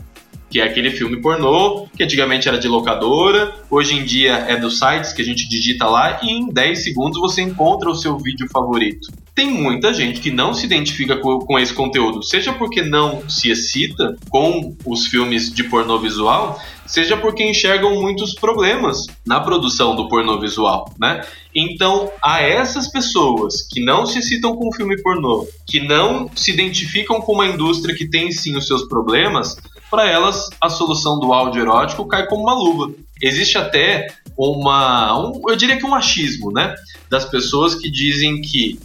Que 0.50 0.60
é 0.60 0.64
aquele 0.64 0.90
filme 0.90 1.20
pornô, 1.20 1.86
que 1.96 2.02
antigamente 2.02 2.48
era 2.48 2.58
de 2.58 2.66
locadora, 2.66 3.54
hoje 3.70 3.94
em 3.94 4.04
dia 4.04 4.34
é 4.48 4.56
dos 4.56 4.78
sites 4.78 5.12
que 5.12 5.22
a 5.22 5.24
gente 5.24 5.48
digita 5.48 5.86
lá 5.86 6.18
e 6.22 6.30
em 6.30 6.48
10 6.48 6.84
segundos 6.84 7.20
você 7.20 7.40
encontra 7.40 7.88
o 7.88 7.94
seu 7.94 8.18
vídeo 8.18 8.48
favorito. 8.52 9.08
Tem 9.34 9.48
muita 9.50 9.94
gente 9.94 10.20
que 10.20 10.30
não 10.30 10.52
se 10.52 10.66
identifica 10.66 11.16
com, 11.16 11.38
com 11.38 11.58
esse 11.58 11.72
conteúdo, 11.72 12.22
seja 12.22 12.52
porque 12.52 12.82
não 12.82 13.28
se 13.28 13.50
excita 13.50 14.16
com 14.28 14.76
os 14.84 15.06
filmes 15.06 15.52
de 15.52 15.64
pornô 15.64 15.98
visual, 15.98 16.60
seja 16.84 17.16
porque 17.16 17.44
enxergam 17.44 18.00
muitos 18.00 18.34
problemas 18.34 19.06
na 19.24 19.40
produção 19.40 19.94
do 19.94 20.08
pornô 20.08 20.40
visual, 20.40 20.92
né? 20.98 21.24
Então, 21.54 22.10
a 22.22 22.42
essas 22.42 22.90
pessoas 22.90 23.62
que 23.62 23.82
não 23.82 24.04
se 24.04 24.20
citam 24.20 24.56
com 24.56 24.68
o 24.68 24.74
filme 24.74 25.00
pornô, 25.00 25.46
que 25.66 25.80
não 25.80 26.28
se 26.34 26.50
identificam 26.50 27.20
com 27.20 27.32
uma 27.32 27.46
indústria 27.46 27.94
que 27.94 28.08
tem 28.08 28.32
sim 28.32 28.56
os 28.56 28.66
seus 28.66 28.88
problemas, 28.88 29.56
para 29.90 30.08
elas 30.08 30.48
a 30.60 30.68
solução 30.68 31.18
do 31.18 31.32
áudio 31.32 31.62
erótico 31.62 32.06
cai 32.06 32.26
como 32.26 32.42
uma 32.42 32.54
luva. 32.54 32.92
Existe 33.20 33.58
até 33.58 34.06
uma, 34.38 35.18
um, 35.18 35.42
eu 35.48 35.56
diria 35.56 35.76
que 35.76 35.84
um 35.84 35.94
achismo, 35.94 36.52
né, 36.52 36.74
das 37.10 37.24
pessoas 37.24 37.74
que 37.74 37.90
dizem 37.90 38.40
que 38.40 38.78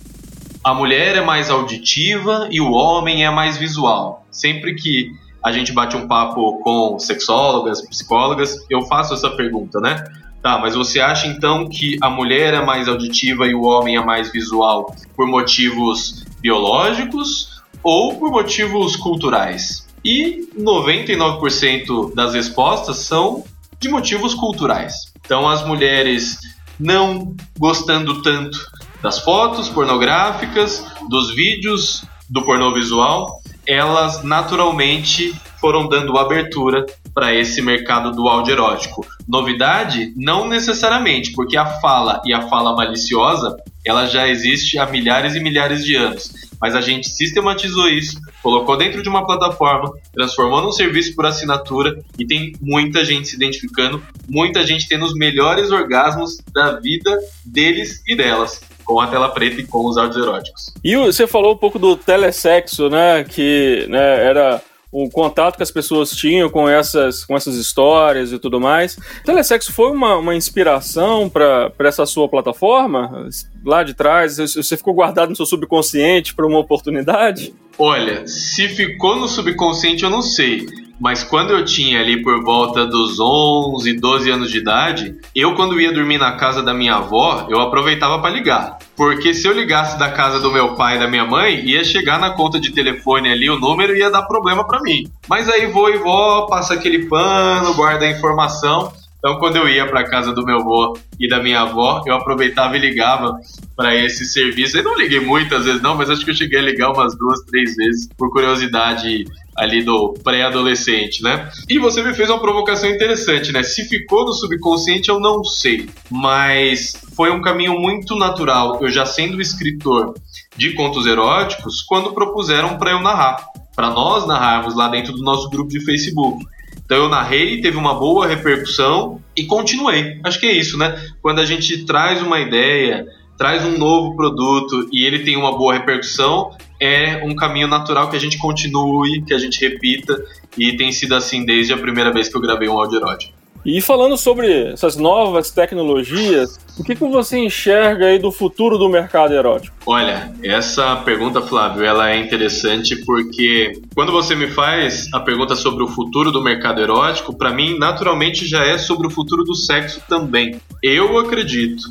a 0.63 0.73
mulher 0.73 1.15
é 1.15 1.21
mais 1.21 1.49
auditiva 1.49 2.47
e 2.51 2.59
o 2.59 2.71
homem 2.71 3.23
é 3.23 3.29
mais 3.29 3.55
visual. 3.55 4.25
Sempre 4.31 4.73
que 4.73 5.11
a 5.43 5.51
gente 5.51 5.71
bate 5.71 5.95
um 5.95 6.07
papo 6.07 6.59
com 6.63 6.97
sexólogas, 6.97 7.87
psicólogas, 7.87 8.65
eu 8.67 8.81
faço 8.81 9.13
essa 9.13 9.29
pergunta, 9.29 9.79
né? 9.79 10.03
Tá, 10.41 10.57
mas 10.57 10.75
você 10.75 10.99
acha 10.99 11.27
então 11.27 11.69
que 11.69 11.97
a 12.01 12.09
mulher 12.09 12.53
é 12.53 12.65
mais 12.65 12.87
auditiva 12.87 13.47
e 13.47 13.53
o 13.53 13.63
homem 13.63 13.95
é 13.95 14.03
mais 14.03 14.31
visual 14.31 14.93
por 15.15 15.27
motivos 15.27 16.25
biológicos 16.41 17.61
ou 17.83 18.15
por 18.15 18.31
motivos 18.31 18.95
culturais? 18.95 19.84
E 20.05 20.47
99% 20.55 22.13
das 22.13 22.35
respostas 22.35 22.97
são 22.97 23.43
de 23.79 23.89
motivos 23.89 24.35
culturais. 24.35 24.93
Então, 25.25 25.49
as 25.49 25.65
mulheres 25.65 26.37
não 26.79 27.35
gostando 27.57 28.21
tanto 28.21 28.55
das 29.01 29.17
fotos 29.19 29.67
pornográficas, 29.67 30.85
dos 31.09 31.33
vídeos 31.33 32.05
do 32.29 32.43
pornô 32.43 32.71
visual, 32.71 33.41
elas 33.67 34.23
naturalmente 34.23 35.33
foram 35.59 35.87
dando 35.87 36.17
abertura 36.19 36.85
para 37.11 37.33
esse 37.33 37.59
mercado 37.61 38.11
do 38.11 38.27
áudio 38.27 38.53
erótico. 38.53 39.03
Novidade? 39.27 40.13
Não 40.15 40.47
necessariamente, 40.47 41.31
porque 41.31 41.57
a 41.57 41.65
fala 41.79 42.21
e 42.25 42.33
a 42.33 42.47
fala 42.47 42.75
maliciosa, 42.75 43.55
ela 43.85 44.07
já 44.07 44.27
existe 44.27 44.77
há 44.77 44.85
milhares 44.85 45.35
e 45.35 45.39
milhares 45.39 45.85
de 45.85 45.95
anos. 45.95 46.31
Mas 46.59 46.75
a 46.75 46.81
gente 46.81 47.09
sistematizou 47.09 47.87
isso, 47.89 48.19
colocou 48.41 48.77
dentro 48.77 49.03
de 49.03 49.09
uma 49.09 49.25
plataforma, 49.25 49.91
transformou 50.13 50.61
num 50.61 50.71
serviço 50.71 51.13
por 51.15 51.25
assinatura 51.25 51.99
e 52.17 52.25
tem 52.25 52.53
muita 52.61 53.03
gente 53.03 53.27
se 53.27 53.35
identificando, 53.35 54.01
muita 54.27 54.65
gente 54.65 54.87
tendo 54.87 55.05
os 55.05 55.13
melhores 55.13 55.71
orgasmos 55.71 56.37
da 56.53 56.79
vida 56.79 57.17
deles 57.45 58.01
e 58.07 58.15
delas 58.15 58.61
com 58.85 58.99
a 58.99 59.07
tela 59.07 59.29
preta 59.29 59.59
e 59.59 59.65
com 59.65 59.85
os 59.85 59.97
áudios 59.97 60.23
eróticos. 60.23 60.73
E 60.83 60.95
você 60.95 61.27
falou 61.27 61.53
um 61.53 61.57
pouco 61.57 61.79
do 61.79 61.97
telesexo, 61.97 62.89
né? 62.89 63.23
Que 63.23 63.85
né, 63.89 64.25
era 64.25 64.61
o 64.97 65.09
contato 65.09 65.57
que 65.57 65.63
as 65.63 65.71
pessoas 65.71 66.11
tinham 66.11 66.49
com 66.49 66.69
essas, 66.69 67.25
com 67.25 67.35
essas 67.35 67.55
histórias 67.55 68.31
e 68.31 68.39
tudo 68.39 68.61
mais. 68.61 68.95
O 68.95 69.23
telesexo 69.25 69.73
foi 69.73 69.91
uma, 69.91 70.15
uma 70.15 70.33
inspiração 70.33 71.27
para 71.27 71.73
essa 71.79 72.05
sua 72.05 72.29
plataforma? 72.29 73.27
Lá 73.65 73.83
de 73.83 73.93
trás, 73.93 74.37
você 74.37 74.77
ficou 74.77 74.93
guardado 74.93 75.29
no 75.29 75.35
seu 75.35 75.45
subconsciente 75.45 76.33
para 76.33 76.47
uma 76.47 76.59
oportunidade? 76.59 77.53
Olha, 77.77 78.25
se 78.25 78.69
ficou 78.69 79.17
no 79.17 79.27
subconsciente, 79.27 80.03
eu 80.03 80.09
não 80.09 80.21
sei. 80.21 80.65
Mas 80.99 81.23
quando 81.23 81.51
eu 81.51 81.65
tinha 81.65 81.99
ali 81.99 82.21
por 82.21 82.43
volta 82.43 82.85
dos 82.85 83.19
11, 83.19 83.99
12 83.99 84.29
anos 84.29 84.49
de 84.49 84.57
idade, 84.57 85.15
eu 85.35 85.53
quando 85.55 85.79
ia 85.79 85.91
dormir 85.91 86.17
na 86.17 86.33
casa 86.33 86.63
da 86.63 86.73
minha 86.73 86.95
avó, 86.95 87.47
eu 87.49 87.59
aproveitava 87.59 88.19
para 88.19 88.33
ligar. 88.33 88.77
Porque 88.95 89.33
se 89.33 89.47
eu 89.47 89.53
ligasse 89.53 89.99
da 89.99 90.09
casa 90.09 90.39
do 90.39 90.51
meu 90.51 90.75
pai 90.75 90.95
e 90.95 90.99
da 90.99 91.07
minha 91.07 91.25
mãe, 91.25 91.65
ia 91.65 91.83
chegar 91.83 92.19
na 92.19 92.31
conta 92.31 92.59
de 92.59 92.71
telefone 92.71 93.29
ali 93.29 93.49
o 93.49 93.59
número 93.59 93.95
e 93.95 93.99
ia 93.99 94.09
dar 94.09 94.23
problema 94.23 94.65
para 94.65 94.81
mim. 94.81 95.03
Mas 95.27 95.49
aí 95.49 95.67
vou 95.67 95.89
e 95.89 95.97
vó, 95.97 96.47
passa 96.47 96.73
aquele 96.75 97.07
pano, 97.07 97.73
guarda 97.73 98.05
a 98.05 98.11
informação. 98.11 98.91
Então, 99.25 99.39
quando 99.39 99.55
eu 99.55 99.67
ia 99.67 99.87
para 99.87 100.07
casa 100.07 100.31
do 100.31 100.45
meu 100.45 100.59
avô 100.59 100.95
e 101.19 101.27
da 101.27 101.41
minha 101.41 101.61
avó, 101.61 102.03
eu 102.05 102.13
aproveitava 102.13 102.77
e 102.77 102.79
ligava 102.79 103.33
para 103.75 103.95
esse 103.95 104.23
serviço. 104.23 104.77
Eu 104.77 104.83
não 104.83 104.95
liguei 104.95 105.19
muitas 105.19 105.65
vezes, 105.65 105.81
não, 105.81 105.95
mas 105.95 106.11
acho 106.11 106.23
que 106.23 106.29
eu 106.29 106.35
cheguei 106.35 106.59
a 106.59 106.61
ligar 106.61 106.91
umas 106.91 107.17
duas, 107.17 107.41
três 107.45 107.75
vezes 107.75 108.07
por 108.15 108.29
curiosidade 108.31 109.25
ali 109.57 109.83
do 109.83 110.13
pré-adolescente, 110.23 111.23
né? 111.23 111.49
E 111.69 111.79
você 111.79 112.03
me 112.03 112.13
fez 112.13 112.29
uma 112.29 112.39
provocação 112.39 112.89
interessante, 112.89 113.51
né? 113.51 113.63
Se 113.63 113.85
ficou 113.85 114.25
no 114.25 114.33
subconsciente, 114.33 115.09
eu 115.09 115.19
não 115.19 115.43
sei, 115.43 115.89
mas 116.09 116.93
foi 117.15 117.31
um 117.31 117.41
caminho 117.41 117.79
muito 117.79 118.15
natural. 118.15 118.79
Eu 118.81 118.89
já 118.89 119.05
sendo 119.05 119.41
escritor 119.41 120.13
de 120.57 120.73
contos 120.73 121.05
eróticos, 121.05 121.81
quando 121.81 122.13
propuseram 122.13 122.77
para 122.77 122.91
eu 122.91 123.01
narrar, 123.01 123.37
para 123.75 123.89
nós 123.89 124.27
narrarmos 124.27 124.75
lá 124.75 124.87
dentro 124.87 125.13
do 125.13 125.23
nosso 125.23 125.49
grupo 125.49 125.69
de 125.69 125.83
Facebook. 125.83 126.45
Então 126.85 126.97
eu 126.97 127.09
narrei, 127.09 127.61
teve 127.61 127.77
uma 127.77 127.95
boa 127.95 128.27
repercussão 128.27 129.19
e 129.35 129.43
continuei. 129.45 130.19
Acho 130.23 130.39
que 130.39 130.45
é 130.45 130.51
isso, 130.51 130.77
né? 130.77 130.95
Quando 131.21 131.39
a 131.39 131.45
gente 131.45 131.83
traz 131.85 132.21
uma 132.21 132.39
ideia, 132.39 133.07
traz 133.37 133.65
um 133.65 133.77
novo 133.77 134.15
produto 134.15 134.87
e 134.91 135.03
ele 135.03 135.19
tem 135.19 135.35
uma 135.35 135.57
boa 135.57 135.73
repercussão, 135.73 136.51
é 136.79 137.23
um 137.23 137.35
caminho 137.35 137.67
natural 137.67 138.09
que 138.09 138.15
a 138.15 138.19
gente 138.19 138.37
continue, 138.37 139.21
que 139.23 139.33
a 139.33 139.37
gente 139.37 139.59
repita 139.59 140.23
e 140.57 140.75
tem 140.75 140.91
sido 140.91 141.15
assim 141.15 141.45
desde 141.45 141.73
a 141.73 141.77
primeira 141.77 142.11
vez 142.11 142.29
que 142.29 142.35
eu 142.35 142.41
gravei 142.41 142.67
um 142.67 142.77
áudio 142.77 142.97
erótico. 142.97 143.33
E 143.65 143.81
falando 143.81 144.15
sobre 144.15 144.73
essas 144.73 144.95
novas 144.95 145.49
tecnologias, 145.49 146.59
o 146.77 146.83
que, 146.83 146.93
que 146.93 147.03
você 147.03 147.39
enxerga 147.39 148.05
aí 148.05 148.19
do 148.19 148.31
futuro 148.31 148.77
do 148.77 148.87
mercado 148.87 149.33
erótico? 149.33 149.75
Olha, 149.87 150.31
essa 150.43 150.97
pergunta, 150.97 151.41
Flávio, 151.41 151.83
ela 151.83 152.11
é 152.11 152.19
interessante 152.19 152.95
porque 153.03 153.73
quando 153.95 154.11
você 154.11 154.35
me 154.35 154.47
faz 154.47 155.11
a 155.11 155.19
pergunta 155.19 155.55
sobre 155.55 155.83
o 155.83 155.87
futuro 155.87 156.31
do 156.31 156.43
mercado 156.43 156.79
erótico, 156.79 157.35
para 157.35 157.51
mim, 157.51 157.75
naturalmente 157.79 158.45
já 158.45 158.63
é 158.63 158.77
sobre 158.77 159.07
o 159.07 159.09
futuro 159.09 159.43
do 159.43 159.55
sexo 159.55 159.99
também. 160.07 160.61
Eu 160.83 161.17
acredito 161.17 161.81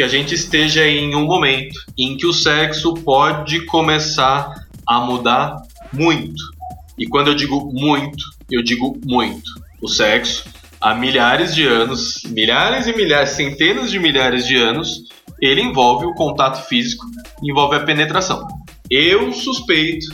que 0.00 0.04
a 0.04 0.08
gente 0.08 0.34
esteja 0.34 0.88
em 0.88 1.14
um 1.14 1.26
momento 1.26 1.78
em 1.98 2.16
que 2.16 2.26
o 2.26 2.32
sexo 2.32 2.94
pode 2.94 3.66
começar 3.66 4.50
a 4.86 4.98
mudar 5.00 5.60
muito. 5.92 6.42
E 6.98 7.06
quando 7.06 7.28
eu 7.28 7.34
digo 7.34 7.70
muito, 7.70 8.24
eu 8.50 8.62
digo 8.62 8.98
muito. 9.04 9.44
O 9.78 9.88
sexo 9.88 10.46
há 10.80 10.94
milhares 10.94 11.54
de 11.54 11.66
anos, 11.66 12.22
milhares 12.30 12.86
e 12.86 12.96
milhares, 12.96 13.32
centenas 13.32 13.90
de 13.90 13.98
milhares 13.98 14.46
de 14.46 14.56
anos, 14.56 15.02
ele 15.38 15.60
envolve 15.60 16.06
o 16.06 16.14
contato 16.14 16.66
físico, 16.66 17.04
envolve 17.42 17.76
a 17.76 17.80
penetração. 17.80 18.48
Eu 18.90 19.34
suspeito 19.34 20.06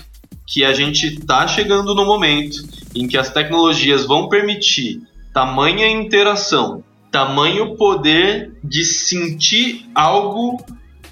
que 0.48 0.64
a 0.64 0.72
gente 0.72 1.14
está 1.14 1.46
chegando 1.46 1.94
no 1.94 2.04
momento 2.04 2.56
em 2.92 3.06
que 3.06 3.16
as 3.16 3.30
tecnologias 3.30 4.04
vão 4.04 4.28
permitir 4.28 5.00
tamanha 5.32 5.88
interação, 5.88 6.82
tamanho 7.16 7.74
poder 7.76 8.52
de 8.62 8.84
sentir 8.84 9.88
algo 9.94 10.62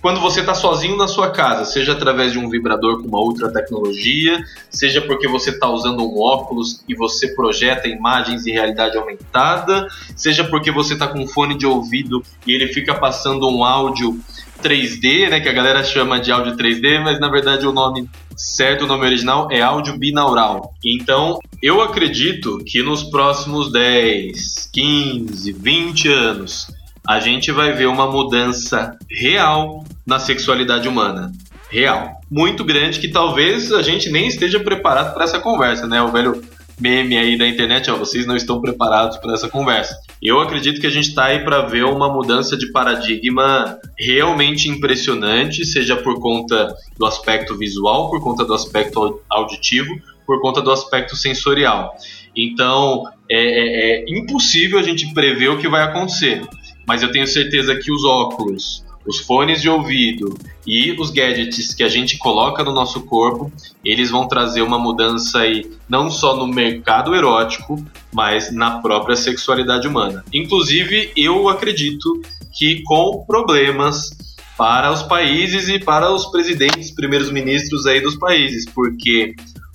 quando 0.02 0.20
você 0.20 0.40
está 0.40 0.52
sozinho 0.52 0.99
na 0.99 1.08
sua 1.08 1.30
casa, 1.30 1.64
seja 1.64 1.92
através 1.92 2.32
de 2.32 2.38
um 2.38 2.46
vibrador 2.50 3.00
com 3.00 3.08
uma 3.08 3.18
outra 3.18 3.50
tecnologia, 3.50 4.44
seja 4.68 5.00
porque 5.00 5.26
você 5.26 5.49
está 5.49 5.66
usando 5.66 6.06
um 6.06 6.20
óculos 6.20 6.84
e 6.87 6.94
você 6.94 7.28
projeta 7.28 7.88
imagens 7.88 8.46
em 8.46 8.52
realidade 8.52 8.99
aumentada, 8.99 9.88
seja 10.14 10.44
porque 10.44 10.70
você 10.70 10.92
está 10.92 11.08
com 11.08 11.20
um 11.20 11.26
fone 11.26 11.56
de 11.56 11.64
ouvido 11.64 12.23
e 12.46 12.52
ele 12.52 12.70
fica 12.70 12.94
passando 12.94 13.49
um 13.49 13.64
áudio 13.64 14.20
3D, 14.62 15.30
né, 15.30 15.40
que 15.40 15.49
a 15.49 15.54
galera 15.54 15.82
chama 15.82 16.20
de 16.20 16.30
áudio 16.30 16.54
3D, 16.54 17.00
mas 17.02 17.18
na 17.18 17.30
verdade 17.30 17.66
o 17.66 17.73
nome 17.73 18.06
certo, 18.37 18.84
o 18.84 18.87
nome 18.87 19.06
original 19.06 19.49
é 19.50 19.62
áudio 19.62 19.96
binaural. 19.96 20.75
Então, 20.84 21.38
eu 21.64 21.80
acredito 21.80 22.59
que 22.59 22.83
nos 22.83 23.04
próximos 23.04 23.73
10, 23.73 24.68
15, 24.71 25.50
20 25.50 26.09
anos 26.09 26.66
a 27.09 27.18
gente 27.18 27.50
vai 27.50 27.73
ver 27.73 27.87
uma 27.87 28.06
mudança 28.06 28.99
real 29.11 29.83
na 30.06 30.18
sexualidade 30.18 30.87
humana. 30.87 31.33
Real. 31.71 32.21
Muito 32.30 32.62
grande 32.64 33.00
que 33.00 33.09
talvez 33.09 33.73
a 33.73 33.80
gente 33.80 34.11
nem 34.11 34.28
esteja 34.28 34.61
preparado 34.61 35.14
para 35.14 35.25
essa 35.25 35.40
conversa, 35.40 35.87
né? 35.87 36.02
O 36.02 36.12
velho 36.12 36.42
meme 36.78 37.16
aí 37.16 37.38
da 37.38 37.49
internet, 37.49 37.90
ó, 37.90 37.97
vocês 37.97 38.26
não 38.26 38.37
estão 38.37 38.61
preparados 38.61 39.16
para 39.16 39.33
essa 39.33 39.49
conversa. 39.49 39.97
Eu 40.21 40.40
acredito 40.40 40.83
que 40.83 40.87
a 40.87 40.90
gente 40.90 41.09
está 41.09 41.26
aí 41.26 41.38
para 41.44 41.62
ver 41.62 41.87
uma 41.87 42.12
mudança 42.12 42.59
de 42.59 42.71
paradigma 42.73 43.78
realmente 43.99 44.68
impressionante, 44.68 45.64
seja 45.64 45.97
por 45.97 46.21
conta 46.21 46.75
do 46.99 47.06
aspecto 47.06 47.56
visual, 47.56 48.11
por 48.11 48.23
conta 48.23 48.44
do 48.44 48.52
aspecto 48.52 49.23
auditivo, 49.30 49.94
por 50.26 50.40
conta 50.40 50.61
do 50.61 50.71
aspecto 50.71 51.16
sensorial. 51.16 51.95
Então, 52.37 53.04
é, 53.31 53.38
é, 53.38 54.00
é 54.00 54.04
impossível 54.09 54.78
a 54.78 54.83
gente 54.83 55.12
prever 55.14 55.49
o 55.50 55.59
que 55.59 55.69
vai 55.69 55.83
acontecer 55.83 56.43
mas 56.87 57.02
eu 57.02 57.11
tenho 57.11 57.26
certeza 57.26 57.75
que 57.76 57.90
os 57.90 58.04
óculos, 58.04 58.85
os 59.07 59.19
fones 59.21 59.61
de 59.61 59.69
ouvido 59.69 60.37
e 60.66 60.93
os 60.93 61.11
gadgets 61.11 61.75
que 61.75 61.83
a 61.83 61.88
gente 61.88 62.16
coloca 62.19 62.62
no 62.62 62.73
nosso 62.73 63.02
corpo, 63.02 63.52
eles 63.85 64.11
vão 64.11 64.26
trazer 64.26 64.62
uma 64.62 64.78
mudança 64.78 65.40
aí 65.40 65.71
não 65.88 66.11
só 66.11 66.37
no 66.37 66.47
mercado 66.47 67.14
erótico, 67.14 67.83
mas 68.12 68.52
na 68.52 68.78
própria 68.81 69.16
sexualidade 69.16 69.87
humana. 69.87 70.25
Inclusive, 70.33 71.12
eu 71.16 71.49
acredito 71.49 72.23
que 72.52 72.83
com 72.85 73.25
problemas 73.26 74.11
para 74.57 74.93
os 74.93 75.02
países 75.02 75.69
e 75.69 75.81
para 75.81 76.12
os 76.12 76.26
presidentes, 76.26 76.93
primeiros 76.93 77.31
ministros 77.31 77.87
aí 77.87 78.00
dos 78.00 78.14
países, 78.14 78.64
porque 78.73 79.35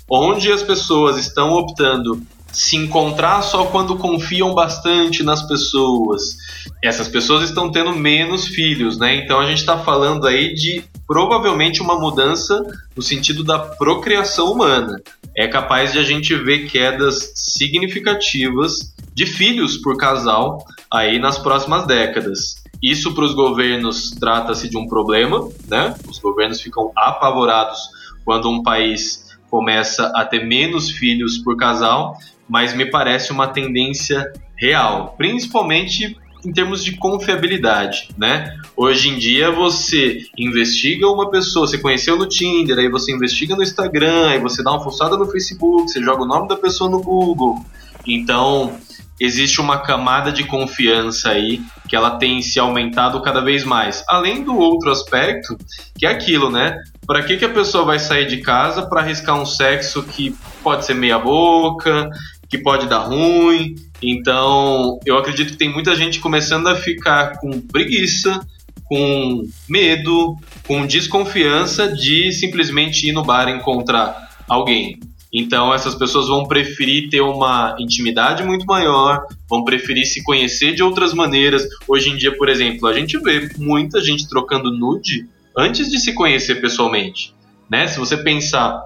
onde 0.09 0.51
as 0.51 0.63
pessoas 0.63 1.17
estão 1.17 1.53
optando 1.53 2.21
se 2.51 2.75
encontrar 2.75 3.41
só 3.41 3.65
quando 3.65 3.97
confiam 3.97 4.53
bastante 4.53 5.23
nas 5.23 5.43
pessoas. 5.43 6.35
Essas 6.83 7.07
pessoas 7.07 7.43
estão 7.43 7.71
tendo 7.71 7.95
menos 7.95 8.47
filhos, 8.47 8.97
né? 8.97 9.15
Então 9.15 9.39
a 9.39 9.45
gente 9.45 9.59
está 9.59 9.77
falando 9.77 10.25
aí 10.25 10.53
de 10.53 10.83
provavelmente 11.07 11.81
uma 11.81 11.99
mudança 11.99 12.61
no 12.95 13.01
sentido 13.01 13.43
da 13.43 13.59
procriação 13.59 14.51
humana. 14.51 14.99
É 15.37 15.47
capaz 15.47 15.91
de 15.91 15.99
a 15.99 16.03
gente 16.03 16.35
ver 16.35 16.67
quedas 16.67 17.33
significativas 17.35 18.93
de 19.13 19.25
filhos 19.25 19.77
por 19.77 19.97
casal 19.97 20.65
aí 20.91 21.19
nas 21.19 21.37
próximas 21.37 21.85
décadas. 21.85 22.63
Isso 22.81 23.13
para 23.13 23.25
os 23.25 23.33
governos 23.33 24.11
trata-se 24.11 24.69
de 24.69 24.77
um 24.77 24.87
problema, 24.87 25.47
né? 25.67 25.95
Os 26.07 26.17
governos 26.17 26.61
ficam 26.61 26.91
apavorados 26.95 27.79
quando 28.23 28.49
um 28.49 28.63
país 28.63 29.28
começa 29.49 30.11
a 30.15 30.25
ter 30.25 30.45
menos 30.45 30.89
filhos 30.89 31.37
por 31.37 31.57
casal, 31.57 32.17
mas 32.47 32.73
me 32.73 32.85
parece 32.85 33.31
uma 33.31 33.47
tendência 33.47 34.31
real, 34.55 35.15
principalmente 35.17 36.17
em 36.45 36.53
termos 36.53 36.83
de 36.83 36.95
confiabilidade, 36.95 38.09
né? 38.17 38.55
Hoje 38.75 39.09
em 39.09 39.17
dia 39.17 39.51
você 39.51 40.19
investiga 40.37 41.07
uma 41.07 41.29
pessoa, 41.29 41.67
você 41.67 41.77
conheceu 41.77 42.17
no 42.17 42.27
Tinder, 42.27 42.77
aí 42.77 42.89
você 42.89 43.11
investiga 43.11 43.55
no 43.55 43.63
Instagram, 43.63 44.29
aí 44.29 44.39
você 44.39 44.63
dá 44.63 44.71
uma 44.71 44.83
fuçada 44.83 45.17
no 45.17 45.25
Facebook, 45.25 45.91
você 45.91 46.01
joga 46.01 46.23
o 46.23 46.27
nome 46.27 46.47
da 46.47 46.55
pessoa 46.55 46.89
no 46.89 47.01
Google. 47.01 47.63
Então, 48.07 48.77
existe 49.19 49.59
uma 49.59 49.79
camada 49.79 50.31
de 50.31 50.45
confiança 50.45 51.31
aí 51.31 51.61
que 51.89 51.95
ela 51.95 52.11
tem 52.11 52.41
se 52.41 52.59
aumentado 52.59 53.21
cada 53.21 53.41
vez 53.41 53.65
mais. 53.65 54.03
Além 54.07 54.43
do 54.43 54.57
outro 54.57 54.91
aspecto, 54.91 55.57
que 55.97 56.05
é 56.05 56.09
aquilo, 56.09 56.49
né? 56.49 56.77
Para 57.09 57.23
que, 57.23 57.37
que 57.37 57.45
a 57.45 57.49
pessoa 57.49 57.83
vai 57.83 57.97
sair 57.97 58.27
de 58.27 58.37
casa 58.37 58.87
para 58.87 59.01
arriscar 59.01 59.35
um 59.35 59.43
sexo 59.43 60.03
que 60.03 60.35
pode 60.61 60.85
ser 60.85 60.93
meia 60.93 61.17
boca, 61.17 62.07
que 62.47 62.55
pode 62.55 62.87
dar 62.87 62.99
ruim. 62.99 63.73
Então, 63.99 64.99
eu 65.03 65.17
acredito 65.17 65.53
que 65.53 65.57
tem 65.57 65.73
muita 65.73 65.95
gente 65.95 66.19
começando 66.19 66.67
a 66.67 66.75
ficar 66.75 67.39
com 67.39 67.61
preguiça, 67.61 68.39
com 68.83 69.43
medo, 69.67 70.35
com 70.67 70.85
desconfiança 70.85 71.91
de 71.91 72.31
simplesmente 72.31 73.09
ir 73.09 73.11
no 73.11 73.23
bar 73.23 73.49
encontrar 73.49 74.29
alguém. 74.47 74.99
Então, 75.33 75.73
essas 75.73 75.95
pessoas 75.95 76.27
vão 76.27 76.47
preferir 76.47 77.09
ter 77.09 77.21
uma 77.21 77.75
intimidade 77.79 78.43
muito 78.43 78.67
maior, 78.67 79.25
vão 79.49 79.63
preferir 79.63 80.05
se 80.05 80.21
conhecer 80.21 80.75
de 80.75 80.83
outras 80.83 81.11
maneiras. 81.11 81.63
Hoje 81.87 82.11
em 82.11 82.15
dia, 82.15 82.37
por 82.37 82.47
exemplo, 82.49 82.87
a 82.87 82.93
gente 82.93 83.17
vê 83.17 83.49
muita 83.57 83.99
gente 83.99 84.29
trocando 84.29 84.71
nude 84.71 85.27
antes 85.57 85.89
de 85.89 85.99
se 85.99 86.13
conhecer 86.13 86.55
pessoalmente. 86.55 87.33
Né? 87.69 87.87
Se 87.87 87.99
você 87.99 88.17
pensar 88.17 88.81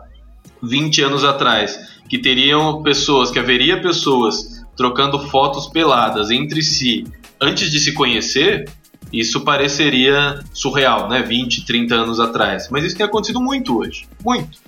20 0.62 1.02
anos 1.02 1.24
atrás, 1.24 1.94
que 2.10 2.18
teriam 2.18 2.82
pessoas, 2.84 3.32
que 3.32 3.40
haveria 3.40 3.82
pessoas 3.82 4.64
trocando 4.76 5.20
fotos 5.30 5.68
peladas 5.68 6.32
entre 6.32 6.62
si 6.62 7.06
antes 7.40 7.70
de 7.70 7.80
se 7.80 7.94
conhecer, 7.94 8.70
isso 9.12 9.42
pareceria 9.42 10.40
surreal, 10.54 11.10
né? 11.10 11.22
20, 11.22 11.66
30 11.66 11.94
anos 11.94 12.20
atrás. 12.20 12.70
Mas 12.72 12.84
isso 12.84 12.96
tem 12.96 13.06
acontecido 13.06 13.42
muito 13.42 13.78
hoje. 13.78 14.08
Muito. 14.24 14.60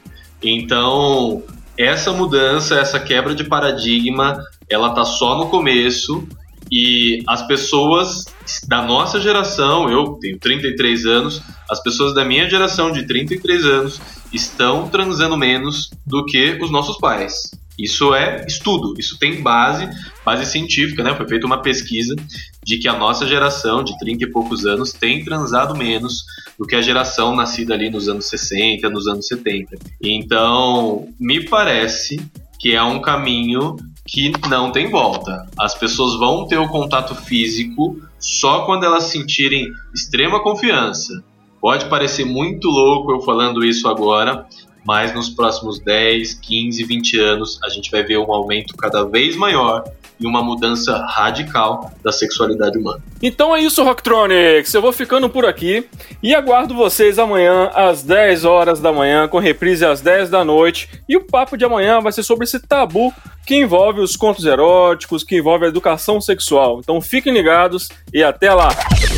Então, 0.43 1.41
essa 1.77 2.11
mudança, 2.11 2.75
essa 2.75 2.99
quebra 2.99 3.33
de 3.33 3.43
paradigma, 3.43 4.37
ela 4.69 4.91
tá 4.91 5.03
só 5.03 5.37
no 5.37 5.47
começo 5.47 6.27
E 6.71 7.23
as 7.27 7.45
pessoas 7.47 8.25
da 8.67 8.81
nossa 8.81 9.19
geração, 9.19 9.89
eu 9.89 10.17
tenho 10.21 10.37
33 10.39 11.05
anos, 11.05 11.41
as 11.69 11.81
pessoas 11.81 12.13
da 12.13 12.25
minha 12.25 12.49
geração 12.49 12.91
de 12.91 13.05
33 13.05 13.65
anos 13.65 14.01
estão 14.33 14.87
transando 14.89 15.37
menos 15.37 15.89
do 16.05 16.25
que 16.25 16.57
os 16.61 16.71
nossos 16.71 16.97
pais. 16.97 17.51
Isso 17.77 18.13
é 18.13 18.45
estudo, 18.47 18.93
isso 18.97 19.19
tem 19.19 19.41
base, 19.41 19.89
base 20.23 20.45
científica, 20.45 21.03
né? 21.03 21.13
Foi 21.13 21.27
feita 21.27 21.45
uma 21.45 21.61
pesquisa 21.61 22.15
de 22.63 22.77
que 22.77 22.87
a 22.87 22.97
nossa 22.97 23.27
geração 23.27 23.83
de 23.83 23.97
30 23.99 24.23
e 24.23 24.31
poucos 24.31 24.65
anos 24.65 24.93
tem 24.93 25.23
transado 25.23 25.75
menos 25.75 26.23
do 26.57 26.65
que 26.65 26.75
a 26.75 26.81
geração 26.81 27.35
nascida 27.35 27.73
ali 27.73 27.89
nos 27.89 28.07
anos 28.07 28.27
60, 28.27 28.89
nos 28.89 29.07
anos 29.07 29.27
70. 29.27 29.75
Então, 30.01 31.09
me 31.19 31.43
parece 31.43 32.19
que 32.59 32.73
é 32.73 32.81
um 32.81 33.01
caminho 33.01 33.75
que 34.07 34.31
não 34.47 34.71
tem 34.71 34.89
volta. 34.89 35.47
As 35.59 35.73
pessoas 35.73 36.17
vão 36.19 36.47
ter 36.47 36.57
o 36.57 36.67
contato 36.67 37.15
físico 37.15 37.99
só 38.19 38.65
quando 38.65 38.85
elas 38.85 39.05
sentirem 39.05 39.71
extrema 39.93 40.41
confiança. 40.41 41.23
Pode 41.59 41.85
parecer 41.87 42.25
muito 42.25 42.67
louco 42.69 43.11
eu 43.11 43.21
falando 43.21 43.65
isso 43.65 43.87
agora, 43.87 44.45
mas 44.85 45.13
nos 45.15 45.29
próximos 45.29 45.79
10, 45.79 46.35
15, 46.35 46.83
20 46.83 47.19
anos 47.19 47.59
a 47.63 47.69
gente 47.69 47.89
vai 47.89 48.03
ver 48.03 48.19
um 48.19 48.31
aumento 48.31 48.77
cada 48.77 49.03
vez 49.03 49.35
maior 49.35 49.83
e 50.19 50.25
uma 50.25 50.41
mudança 50.43 50.97
radical 51.07 51.91
da 52.03 52.11
sexualidade 52.11 52.77
humana. 52.77 53.01
Então 53.21 53.55
é 53.55 53.61
isso, 53.61 53.83
Rocktronics. 53.83 54.73
Eu 54.73 54.81
vou 54.81 54.91
ficando 54.91 55.29
por 55.29 55.45
aqui 55.45 55.87
e 56.21 56.33
aguardo 56.33 56.73
vocês 56.73 57.19
amanhã 57.19 57.69
às 57.73 58.03
10 58.03 58.45
horas 58.45 58.79
da 58.79 58.91
manhã, 58.91 59.27
com 59.27 59.39
reprise 59.39 59.85
às 59.85 60.01
10 60.01 60.29
da 60.29 60.43
noite. 60.43 60.89
E 61.07 61.17
o 61.17 61.25
papo 61.25 61.57
de 61.57 61.65
amanhã 61.65 62.01
vai 62.01 62.11
ser 62.11 62.23
sobre 62.23 62.45
esse 62.45 62.59
tabu 62.59 63.13
que 63.45 63.55
envolve 63.55 64.01
os 64.01 64.15
contos 64.15 64.45
eróticos, 64.45 65.23
que 65.23 65.37
envolve 65.37 65.65
a 65.65 65.69
educação 65.69 66.19
sexual. 66.19 66.79
Então 66.79 66.99
fiquem 66.99 67.33
ligados 67.33 67.89
e 68.13 68.23
até 68.23 68.53
lá. 68.53 68.69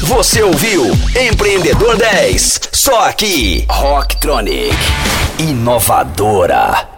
Você 0.03 0.43
ouviu 0.43 0.83
Empreendedor 1.15 1.97
10, 1.97 2.69
só 2.73 3.07
aqui, 3.07 3.65
Rocktronic, 3.69 4.75
inovadora. 5.39 6.96